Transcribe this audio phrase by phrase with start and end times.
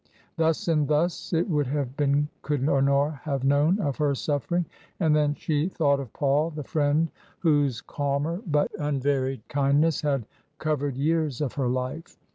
[0.35, 4.65] Thus and thus it would have been could Honora have known of her suffering.
[4.99, 10.25] And then she thought of Paul, the friend whose calmer but unvaried kindness had
[10.57, 12.17] covered years of her life.